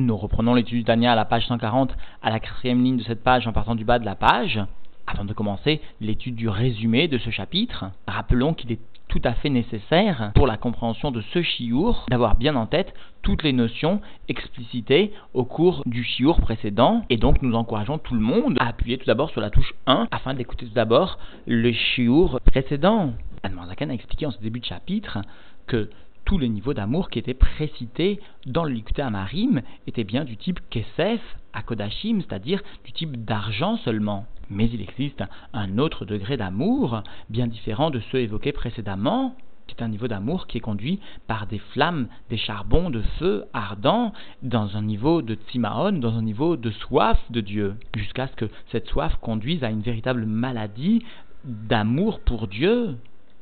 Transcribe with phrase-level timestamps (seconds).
[0.00, 3.22] Nous reprenons l'étude du Tania à la page 140, à la quatrième ligne de cette
[3.22, 4.58] page en partant du bas de la page.
[5.06, 8.78] Avant de commencer l'étude du résumé de ce chapitre, rappelons qu'il est
[9.08, 13.42] tout à fait nécessaire pour la compréhension de ce chiour d'avoir bien en tête toutes
[13.42, 18.56] les notions explicitées au cours du chiour précédent et donc nous encourageons tout le monde
[18.58, 23.12] à appuyer tout d'abord sur la touche 1 afin d'écouter tout d'abord le chiour précédent.
[23.42, 25.18] Anne a expliqué en ce début de chapitre
[25.66, 25.90] que
[26.30, 30.60] tous les niveaux d'amour qui étaient précités dans le Likutei Amarim étaient bien du type
[30.70, 31.20] Kesef
[31.52, 34.26] à Kodashim, c'est-à-dire du type d'argent seulement.
[34.48, 39.34] Mais il existe un autre degré d'amour, bien différent de ceux évoqués précédemment,
[39.66, 43.46] qui est un niveau d'amour qui est conduit par des flammes, des charbons de feu
[43.52, 44.12] ardents,
[44.42, 48.48] dans un niveau de tsimaon, dans un niveau de soif de Dieu, jusqu'à ce que
[48.70, 51.02] cette soif conduise à une véritable maladie
[51.44, 52.94] d'amour pour Dieu,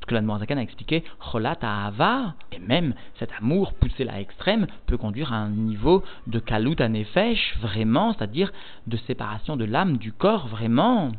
[0.09, 0.15] que
[0.55, 5.51] a expliqué, Cholat Ava, et même cet amour poussé à l'extrême peut conduire à un
[5.51, 8.51] niveau de Kalut Anefesh, vraiment, c'est-à-dire
[8.87, 11.13] de séparation de l'âme du corps, vraiment.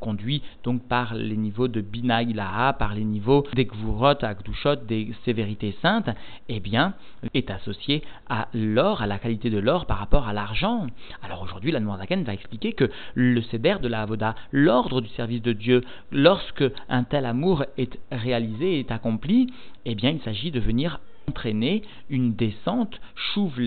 [0.00, 4.14] Conduit donc par les niveaux de Bina Ilaha, par les niveaux des Gvurot,
[4.86, 6.10] des sévérités saintes,
[6.48, 6.94] eh bien,
[7.34, 10.86] est associé à l'or, à la qualité de l'or par rapport à l'argent.
[11.22, 15.42] Alors aujourd'hui, la Zaken va expliquer que le céder de la Avoda, l'ordre du service
[15.42, 19.52] de Dieu, lorsque un tel amour est réalisé est accompli,
[19.84, 23.58] eh bien il s'agit de venir entraîner une descente, chouve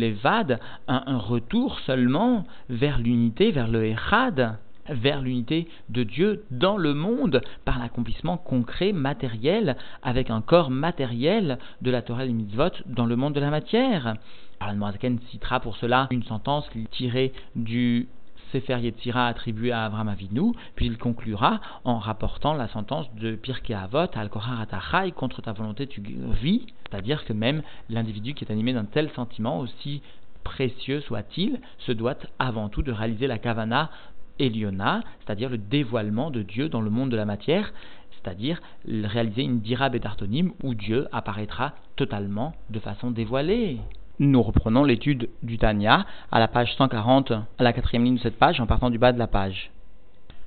[0.87, 4.57] un retour seulement vers l'unité, vers le Echad,
[4.89, 11.59] vers l'unité de Dieu dans le monde par l'accomplissement concret, matériel, avec un corps matériel
[11.81, 14.15] de la Torah et mitzvot dans le monde de la matière.
[14.59, 14.91] Alors,
[15.29, 18.07] citera pour cela une sentence tirée du
[18.51, 23.73] Sefer Yetzira attribué à Avram Avinu, puis il conclura en rapportant la sentence de Pirkei
[23.73, 24.29] Avot, Al
[24.61, 29.09] Atachai, contre ta volonté tu vis, c'est-à-dire que même l'individu qui est animé d'un tel
[29.11, 30.01] sentiment, aussi
[30.43, 33.91] précieux soit-il, se doit avant tout de réaliser la kavana
[34.39, 37.73] Eliona, c'est-à-dire le dévoilement de Dieu dans le monde de la matière,
[38.11, 43.77] c'est-à-dire réaliser une dira bedartonim où Dieu apparaîtra totalement de façon dévoilée.
[44.19, 48.39] Nous reprenons l'étude du Tanya à la page 140, à la quatrième ligne de cette
[48.39, 49.71] page, en partant du bas de la page.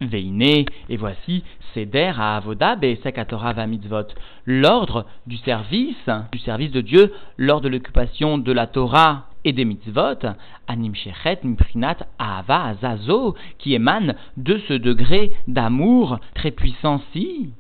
[0.01, 4.07] Veine, et voici, Seder à Avoda Be'esekatora va mitzvot.
[4.47, 9.65] L'ordre du service, du service de Dieu, lors de l'occupation de la Torah et des
[9.65, 10.27] mitzvot,
[10.69, 17.51] anim shechet mprinat ahava azazo, qui émane de ce degré d'amour très puissant-ci.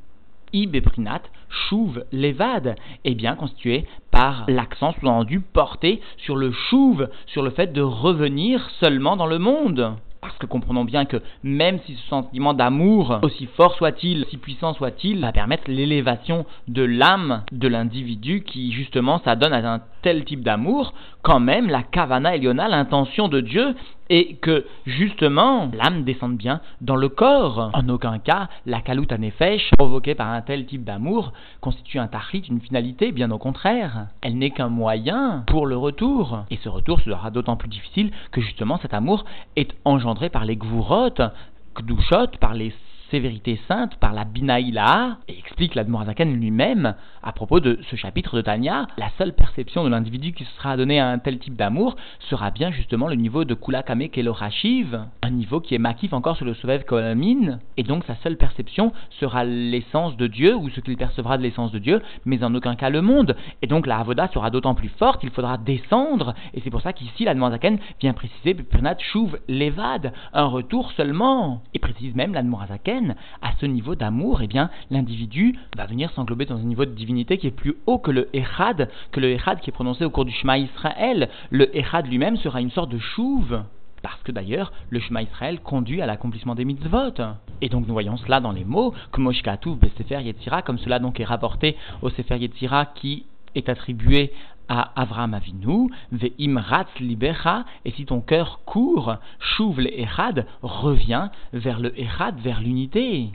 [0.52, 2.74] Ibeprinat, chouve, levad,
[3.04, 8.68] est bien constitué par l'accent sous-entendu porté sur le chouve, sur le fait de revenir
[8.80, 9.94] seulement dans le monde.
[10.20, 14.74] Parce que comprenons bien que même si ce sentiment d'amour, aussi fort soit-il, si puissant
[14.74, 20.42] soit-il, va permettre l'élévation de l'âme de l'individu qui justement s'adonne à un tel type
[20.42, 23.74] d'amour, quand même la kavana eliona, l'intention de Dieu,
[24.08, 27.70] et que justement l'âme descende bien dans le corps.
[27.72, 32.44] En aucun cas, la kalut nefesh, provoquée par un tel type d'amour, constitue un tachlit,
[32.48, 34.08] une finalité, bien au contraire.
[34.20, 36.44] Elle n'est qu'un moyen pour le retour.
[36.50, 39.24] Et ce retour sera d'autant plus difficile que justement cet amour
[39.56, 41.14] est engendré par les gvurot,
[41.76, 42.74] kdushot, par les
[43.10, 48.42] sévérité sainte par la Binaïla, et explique l'Admorazaken lui-même à propos de ce chapitre de
[48.42, 51.96] Tanya, la seule perception de l'individu qui sera donné à un tel type d'amour
[52.30, 56.46] sera bien justement le niveau de Kulakame Kelorashiv, un niveau qui est makif encore sur
[56.46, 60.96] le Sovev Kolamin, et donc sa seule perception sera l'essence de Dieu, ou ce qu'il
[60.96, 63.36] percevra de l'essence de Dieu, mais en aucun cas le monde.
[63.62, 66.92] Et donc la Avoda sera d'autant plus forte, il faudra descendre, et c'est pour ça
[66.92, 72.32] qu'ici l'Admorazaken vient préciser Pernat Shuv Levad, un retour seulement, et précise même
[73.42, 77.38] à ce niveau d'amour, eh bien, l'individu va venir s'englober dans un niveau de divinité
[77.38, 80.24] qui est plus haut que le Echad, que le Echad qui est prononcé au cours
[80.24, 81.28] du Shema Israël.
[81.50, 83.62] Le Echad lui-même sera une sorte de chouve.
[84.02, 87.20] Parce que d'ailleurs, le Shema Israël conduit à l'accomplissement des mitzvot.
[87.60, 92.38] Et donc nous voyons cela dans les mots, comme cela donc est rapporté au Sefer
[92.38, 94.32] Yetzira qui est attribué
[94.70, 101.30] à Avram Avinu, ve'im ratz libecha, et si ton cœur court, chouve le echad, reviens
[101.52, 103.32] vers le echad, vers l'unité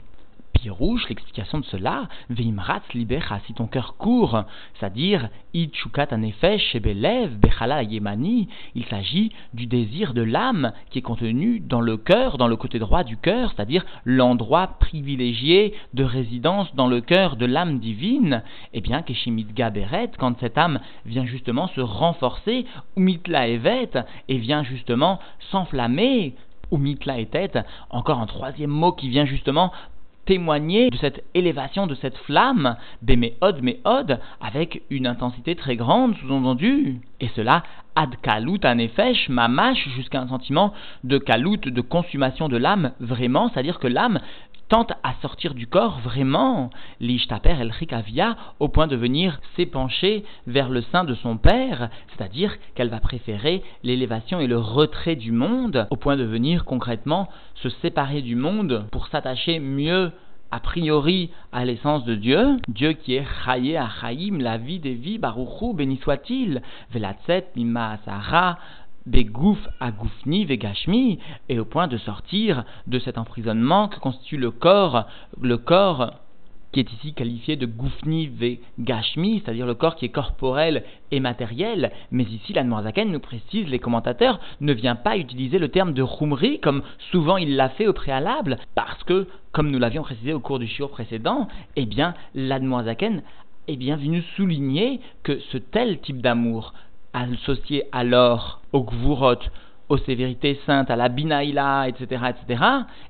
[0.68, 4.44] rouge, l'explication de cela, Veimratz libera, si ton cœur court,
[4.74, 11.80] c'est-à-dire Ichukat anefesh bechala yemani, il s'agit du désir de l'âme qui est contenu dans
[11.80, 17.00] le cœur, dans le côté droit du cœur, c'est-à-dire l'endroit privilégié de résidence dans le
[17.00, 18.42] cœur de l'âme divine,
[18.72, 22.66] eh bien Keshimit Gaberet, quand cette âme vient justement se renforcer,
[22.96, 23.98] Umitla Evet,
[24.28, 25.20] et vient justement
[25.50, 26.34] s'enflammer,
[26.70, 27.28] ou mitla et
[27.90, 29.72] encore un troisième mot qui vient justement
[30.26, 37.00] témoigner de cette élévation, de cette flamme, béméod, méod, avec une intensité très grande, sous-entendu.
[37.20, 37.62] Et cela,
[37.94, 40.74] ad kalout anefesh, mamash, jusqu'à un sentiment
[41.04, 44.20] de kalout, de consommation de l'âme, vraiment, c'est-à-dire que l'âme
[44.68, 46.70] tente à sortir du corps vraiment,
[47.00, 52.56] l'ishtaper el rikavia, au point de venir s'épancher vers le sein de son père, c'est-à-dire
[52.74, 57.68] qu'elle va préférer l'élévation et le retrait du monde, au point de venir concrètement se
[57.68, 60.12] séparer du monde pour s'attacher mieux
[60.50, 65.18] a priori à l'essence de Dieu, Dieu qui est Chaye Achaim, la vie des vies,
[65.18, 66.62] Baruchou, béni soit-il,
[66.92, 68.58] Velatzet, Mima Asara,
[69.06, 71.18] Begouf Agoufni Vegashmi,
[71.48, 75.06] et au point de sortir de cet emprisonnement que constitue le corps,
[75.40, 76.12] le corps
[76.72, 81.90] qui est ici qualifié de Goufni Vegashmi, c'est-à-dire le corps qui est corporel et matériel,
[82.10, 86.60] mais ici la nous précise, les commentateurs, ne vient pas utiliser le terme de Khumri
[86.60, 90.58] comme souvent il l'a fait au préalable, parce que, comme nous l'avions précisé au cours
[90.58, 92.58] du shiur précédent, eh bien, la
[93.68, 96.74] est bien venu souligner que ce tel type d'amour,
[97.16, 99.38] associé alors au gvurot,
[99.88, 102.62] aux sévérités saintes, à la binaïla, etc., etc.,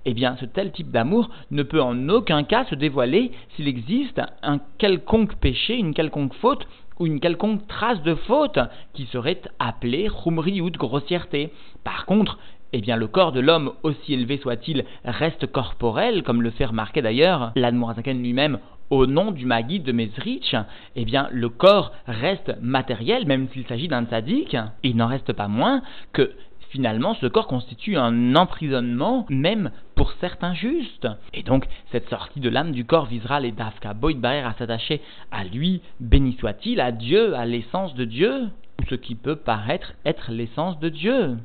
[0.04, 4.20] eh bien, ce tel type d'amour ne peut en aucun cas se dévoiler s'il existe
[4.42, 6.66] un quelconque péché, une quelconque faute
[6.98, 8.58] ou une quelconque trace de faute
[8.94, 11.52] qui serait appelée chumri ou de grossièreté.
[11.84, 12.38] Par contre,
[12.72, 17.00] eh bien, le corps de l'homme, aussi élevé soit-il, reste corporel, comme le fait remarquer
[17.00, 18.58] d'ailleurs l'Admorazaken lui-même
[18.90, 20.54] au nom du Maguide de Mezrich,
[20.94, 25.48] eh bien, le corps reste matériel, même s'il s'agit d'un tzaddik, il n'en reste pas
[25.48, 26.32] moins que
[26.70, 31.08] finalement, ce corps constitue un emprisonnement, même pour certains justes.
[31.32, 33.94] Et donc, cette sortie de l'âme du corps visera les Dafka.
[33.94, 35.00] Boyd Barer à s'attacher
[35.30, 38.48] à lui, béni soit-il, à Dieu, à l'essence de Dieu,
[38.88, 41.36] ce qui peut paraître être l'essence de Dieu.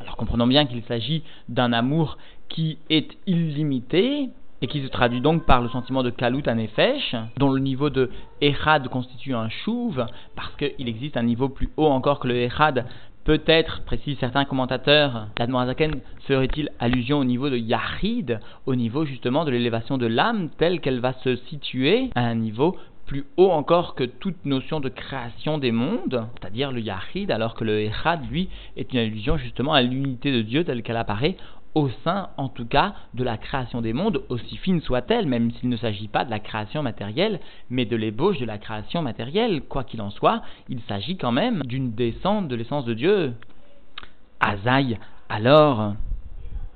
[0.00, 2.18] Alors comprenons bien qu'il s'agit d'un amour
[2.48, 4.28] qui est illimité,
[4.62, 8.10] et qui se traduit donc par le sentiment de Kalut Anefesh, dont le niveau de
[8.40, 10.06] Echad constitue un chouve,
[10.36, 12.86] parce qu'il existe un niveau plus haut encore que le Echad.
[13.24, 19.50] Peut-être, précisent certains commentateurs, l'Admorazaken ferait-il allusion au niveau de Yahid, au niveau justement de
[19.50, 24.04] l'élévation de l'âme, telle qu'elle va se situer à un niveau plus haut encore que
[24.04, 28.92] toute notion de création des mondes, c'est-à-dire le Yahid, alors que le Echad, lui, est
[28.92, 31.36] une allusion justement à l'unité de Dieu telle qu'elle apparaît
[31.74, 35.68] au sein, en tout cas, de la création des mondes, aussi fine soit-elle, même s'il
[35.68, 37.40] ne s'agit pas de la création matérielle,
[37.70, 39.62] mais de l'ébauche de la création matérielle.
[39.62, 43.34] Quoi qu'il en soit, il s'agit quand même d'une descente de l'essence de Dieu.
[44.40, 44.98] Azaï,
[45.28, 45.94] alors,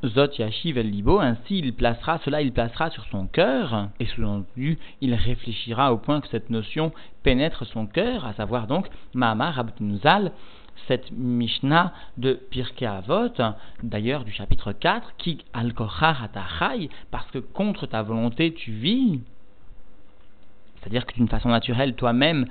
[0.05, 4.79] Zot Yashiv El Libo, ainsi il placera, cela il placera sur son cœur, et sous-entendu,
[5.01, 6.93] il réfléchira au point que cette notion
[7.23, 10.33] pénètre son cœur, à savoir donc, Mahamar Abdunuzal,
[10.87, 13.33] cette Mishnah de Pirkei Avot,
[13.83, 15.73] d'ailleurs du chapitre 4, qui al
[17.11, 19.21] parce que contre ta volonté tu vis.
[20.77, 22.47] C'est-à-dire que d'une façon naturelle, toi-même,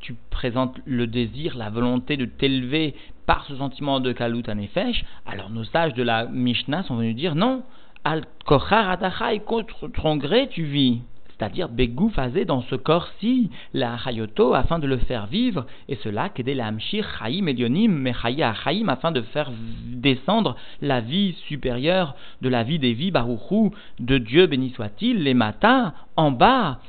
[0.00, 2.94] tu présentes le désir, la volonté de t'élever
[3.26, 7.34] par ce sentiment de Kalut Anefesh, alors nos sages de la Mishnah sont venus dire
[7.34, 7.62] non,
[8.04, 11.02] al contre ton gré tu vis
[11.38, 12.10] c'est-à-dire Begou
[12.46, 17.06] dans ce corps-ci la Hayoto afin de le faire vivre, et cela qu'aider la Hamshir
[17.18, 19.50] Chaim Elionim, mais Chaim afin de faire
[19.86, 25.34] descendre la vie supérieure de la vie des vies Baruchou, de Dieu béni soit-il, les
[25.34, 26.80] matins, en bas,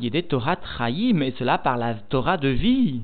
[0.00, 3.02] des Torah Chaim, et cela par la Torah de vie.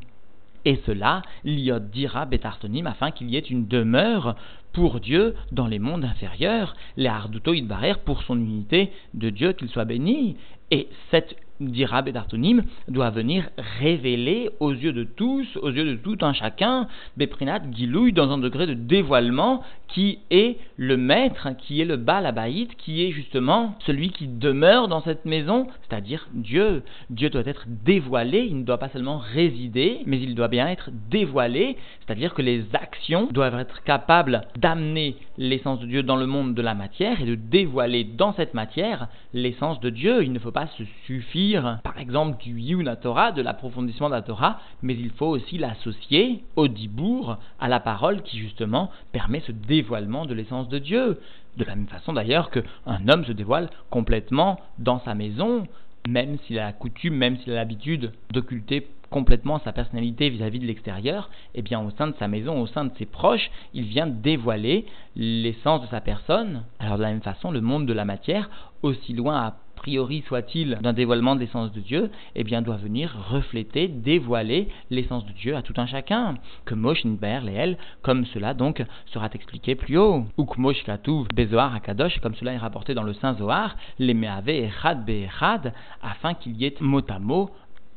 [0.65, 4.35] Et cela, l'iot dira betartonim, afin qu'il y ait une demeure
[4.73, 9.69] pour Dieu dans les mondes inférieurs, les harduto idbarer pour son unité de Dieu, qu'il
[9.69, 10.37] soit béni.
[10.71, 13.49] Et cette dira Bedartonim, doit venir
[13.81, 18.39] révéler aux yeux de tous, aux yeux de tout un chacun, Beprinat Gilouille dans un
[18.39, 24.11] degré de dévoilement qui est le maître, qui est le Balabaït, qui est justement celui
[24.11, 26.83] qui demeure dans cette maison, c'est-à-dire Dieu.
[27.11, 30.91] Dieu doit être dévoilé, il ne doit pas seulement résider, mais il doit bien être
[31.11, 31.77] dévoilé,
[32.07, 36.63] c'est-à-dire que les actions doivent être capables d'amener l'essence de Dieu dans le monde de
[36.63, 40.23] la matière et de dévoiler dans cette matière l'essence de Dieu.
[40.23, 44.23] Il ne faut pas se suffire par exemple, du Yuna Torah, de l'approfondissement de la
[44.23, 49.53] Torah, mais il faut aussi l'associer au Dibour, à la parole qui justement permet ce
[49.53, 51.21] dévoilement de l'essence de Dieu.
[51.57, 55.67] De la même façon d'ailleurs qu'un homme se dévoile complètement dans sa maison,
[56.07, 60.67] même s'il a la coutume, même s'il a l'habitude d'occulter complètement sa personnalité vis-à-vis de
[60.67, 64.07] l'extérieur, eh bien au sein de sa maison, au sein de ses proches, il vient
[64.07, 64.85] dévoiler
[65.17, 66.63] l'essence de sa personne.
[66.79, 68.51] Alors de la même façon, le monde de la matière,
[68.83, 73.89] aussi loin priori soit-il d'un dévoilement de l'essence de Dieu, eh bien doit venir refléter,
[73.89, 76.35] dévoiler l'essence de Dieu à tout un chacun.
[76.65, 80.25] Que Mosh Nidbaer Leel, comme cela donc sera expliqué plus haut.
[80.37, 84.15] Ou que Mosh Katuv Bezoar Akadosh, comme cela est rapporté dans le Saint Zohar, les
[84.15, 87.51] Meave Echad Be'echad, afin qu'il y ait mot à mot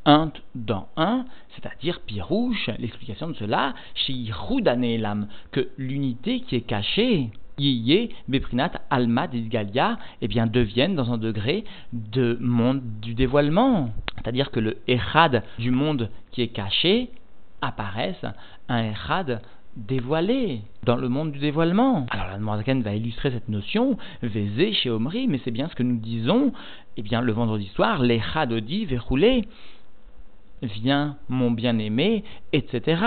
[0.06, 7.30] un dans un, c'est-à-dire pirouche, l'explication de cela, chez Elam, que l'unité qui est cachée,
[8.28, 13.90] Beprinat, Alma, Galia, eh bien, deviennent dans un degré de monde du dévoilement.
[14.16, 17.10] C'est-à-dire que le Echad du monde qui est caché
[17.62, 18.26] apparaisse
[18.68, 19.42] un Echad
[19.76, 22.06] dévoilé dans le monde du dévoilement.
[22.10, 25.98] Alors la va illustrer cette notion, Vézé chez Omri, mais c'est bien ce que nous
[25.98, 26.52] disons,
[26.98, 29.48] eh bien le vendredi soir, l'Echad Odi verroulé
[30.62, 33.02] vient mon bien-aimé, etc.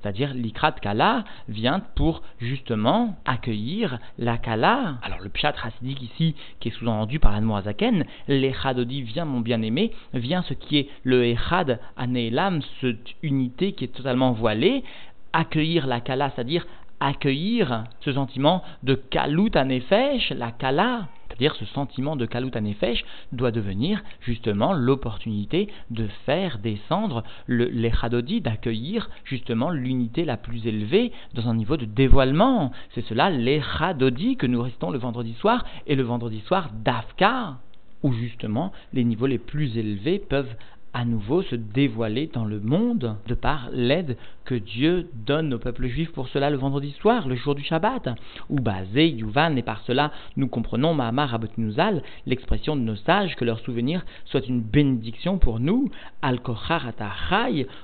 [0.00, 4.98] C'est-à-dire l'ikrat kala vient pour justement accueillir la kala.
[5.02, 10.42] Alors le pshat racidique ici, qui est sous-entendu par l'Anmoazaken, l'echadodi vient mon bien-aimé, vient
[10.42, 14.84] ce qui est le echad anelam, cette unité qui est totalement voilée,
[15.32, 16.66] accueillir la kala, c'est-à-dire
[17.00, 23.50] accueillir ce sentiment de kalut anefesh, la kala, c'est-à-dire ce sentiment de kalut anefesh doit
[23.50, 31.48] devenir justement l'opportunité de faire descendre le l'echadodi, d'accueillir justement l'unité la plus élevée dans
[31.48, 32.70] un niveau de dévoilement.
[32.94, 37.56] C'est cela l'echadodi que nous restons le vendredi soir et le vendredi soir d'Afka
[38.04, 40.54] où justement les niveaux les plus élevés peuvent
[40.94, 45.88] à nouveau se dévoiler dans le monde de par l'aide que Dieu donne au peuple
[45.88, 48.08] juif pour cela le vendredi soir, le jour du Shabbat.
[48.48, 53.44] Ou basé, Yuvan, et par cela nous comprenons Mahamar Abotnuzal, l'expression de nos sages, que
[53.44, 55.90] leur souvenir soit une bénédiction pour nous,
[56.22, 56.92] Al-Kochar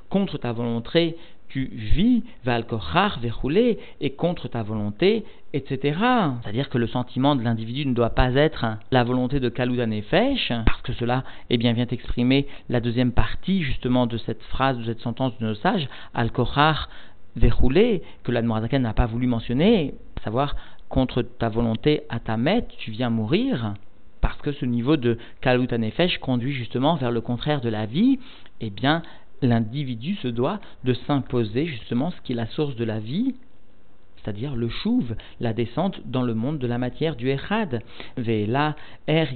[0.08, 1.16] contre ta volonté
[1.50, 5.98] tu vis, Valkochar, verroulé, et contre ta volonté, etc.
[6.42, 10.02] C'est-à-dire que le sentiment de l'individu ne doit pas être la volonté de Kaloudan et
[10.02, 14.78] Fesh, parce que cela eh bien, vient exprimer la deuxième partie justement de cette phrase,
[14.78, 16.88] de cette sentence de nos sages, Al-Kochar,
[17.36, 20.54] verroulé, que la n'a pas voulu mentionner, à savoir
[20.88, 23.74] contre ta volonté à ta mette, tu viens mourir
[24.20, 28.18] parce que ce niveau de Kaloutan Nefesh conduit justement vers le contraire de la vie,
[28.60, 29.02] eh bien,
[29.42, 33.34] l'individu se doit de s'imposer justement ce qui est la source de la vie,
[34.22, 37.82] c'est-à-dire le chouve, la descente dans le monde de la matière du Echad.
[38.16, 39.28] Vela er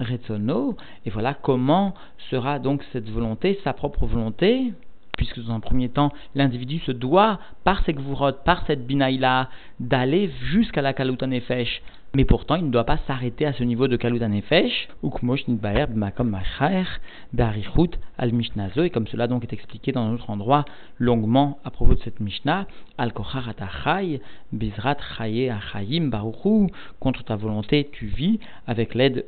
[0.00, 0.76] retsono.
[1.06, 1.94] Et voilà comment
[2.30, 4.72] sera donc cette volonté, sa propre volonté,
[5.16, 9.48] puisque dans un premier temps, l'individu se doit, par cette gvurot, par cette binaïla,
[9.80, 11.82] d'aller jusqu'à la kaluta nefesh.
[12.14, 15.10] Mais pourtant, il ne doit pas s'arrêter à ce niveau de kaluta nefesh, ou
[15.48, 16.84] nidbaer b'makom machaer,
[17.32, 20.64] b'arichut al mishnazo, et comme cela donc est expliqué dans un autre endroit
[20.98, 22.66] longuement à propos de cette mishnah,
[22.98, 23.12] al
[24.52, 26.68] bizrat chaye baruchu,
[27.00, 29.24] contre ta volonté tu vis avec l'aide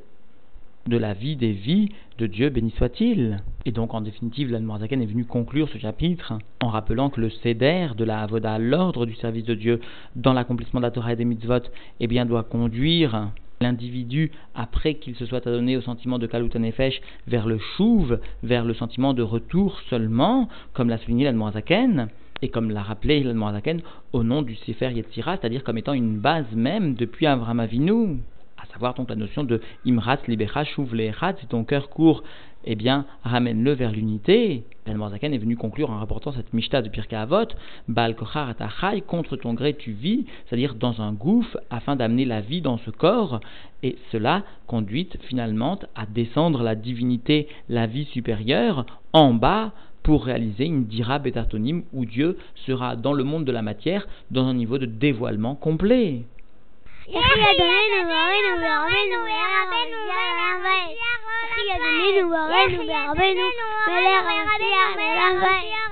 [0.86, 1.88] de la vie des vies
[2.18, 3.38] de Dieu, béni soit-il.
[3.64, 7.88] Et donc, en définitive, l'Anmoazaken est venu conclure ce chapitre en rappelant que le céder
[7.96, 9.80] de la Avoda, l'ordre du service de Dieu
[10.16, 11.60] dans l'accomplissement de la Torah et des mitzvot,
[12.00, 17.00] eh bien, doit conduire l'individu, après qu'il se soit adonné au sentiment de Kalut Nefesh,
[17.26, 22.08] vers le chouve, vers le sentiment de retour seulement, comme l'a souligné l'Anmoazaken,
[22.42, 23.80] et comme l'a rappelé l'Anmoazaken,
[24.12, 28.18] au nom du Sefer Yetzira, c'est-à-dire comme étant une base même depuis Avram Avinu
[28.74, 30.90] savoir donc la notion de imrat libera chouv
[31.38, 32.24] si ton cœur court,
[32.64, 34.64] eh bien, ramène-le vers l'unité.
[34.84, 37.46] Ben est venu conclure en rapportant cette mishta de Pirka Avot,
[37.88, 38.52] Baal Kochar
[39.06, 42.90] contre ton gré tu vis, c'est-à-dire dans un gouffre, afin d'amener la vie dans ce
[42.90, 43.40] corps,
[43.82, 50.66] et cela conduit finalement à descendre la divinité, la vie supérieure, en bas, pour réaliser
[50.66, 54.78] une dira bétartonim où Dieu sera dans le monde de la matière dans un niveau
[54.78, 56.24] de dévoilement complet.
[57.06, 57.18] Thank
[65.72, 65.83] you.